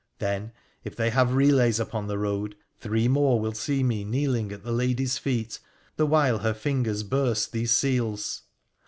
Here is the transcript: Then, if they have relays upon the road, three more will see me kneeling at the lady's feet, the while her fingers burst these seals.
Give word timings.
Then, 0.17 0.51
if 0.83 0.95
they 0.95 1.11
have 1.11 1.35
relays 1.35 1.79
upon 1.79 2.07
the 2.07 2.17
road, 2.17 2.55
three 2.79 3.07
more 3.07 3.39
will 3.39 3.53
see 3.53 3.83
me 3.83 4.03
kneeling 4.03 4.51
at 4.51 4.63
the 4.63 4.71
lady's 4.71 5.19
feet, 5.19 5.59
the 5.95 6.07
while 6.07 6.39
her 6.39 6.55
fingers 6.55 7.03
burst 7.03 7.51
these 7.51 7.69
seals. 7.77 8.41